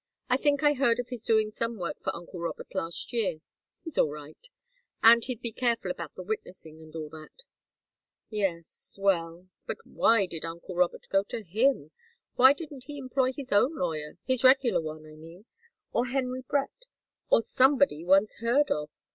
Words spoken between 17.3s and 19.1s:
somebody one's heard of?